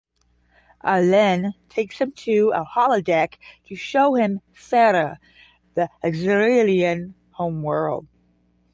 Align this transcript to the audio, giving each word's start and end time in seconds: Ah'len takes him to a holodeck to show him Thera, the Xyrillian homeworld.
Ah'len 0.83 1.53
takes 1.69 1.99
him 1.99 2.11
to 2.13 2.51
a 2.55 2.63
holodeck 2.65 3.35
to 3.65 3.75
show 3.75 4.15
him 4.15 4.41
Thera, 4.55 5.17
the 5.75 5.91
Xyrillian 6.03 7.13
homeworld. 7.33 8.07